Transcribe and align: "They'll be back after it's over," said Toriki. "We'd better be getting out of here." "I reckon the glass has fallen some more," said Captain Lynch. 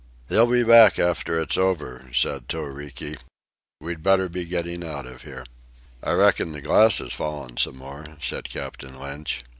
"They'll 0.29 0.49
be 0.49 0.63
back 0.63 0.97
after 0.97 1.39
it's 1.39 1.59
over," 1.59 2.09
said 2.11 2.47
Toriki. 2.49 3.17
"We'd 3.79 4.01
better 4.01 4.27
be 4.29 4.45
getting 4.45 4.83
out 4.83 5.05
of 5.05 5.21
here." 5.21 5.45
"I 6.01 6.13
reckon 6.13 6.53
the 6.53 6.59
glass 6.61 6.97
has 6.97 7.13
fallen 7.13 7.57
some 7.57 7.75
more," 7.77 8.17
said 8.19 8.45
Captain 8.49 8.97
Lynch. 8.97 9.43